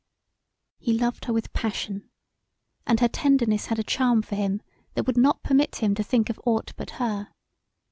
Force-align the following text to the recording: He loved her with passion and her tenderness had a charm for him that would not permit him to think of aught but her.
He 0.79 0.97
loved 0.97 1.25
her 1.25 1.33
with 1.33 1.53
passion 1.53 2.09
and 2.87 2.99
her 3.01 3.07
tenderness 3.07 3.67
had 3.67 3.77
a 3.77 3.83
charm 3.83 4.23
for 4.23 4.33
him 4.33 4.63
that 4.95 5.05
would 5.05 5.15
not 5.15 5.43
permit 5.43 5.75
him 5.75 5.93
to 5.93 6.01
think 6.01 6.27
of 6.27 6.41
aught 6.43 6.73
but 6.75 6.89
her. 6.97 7.29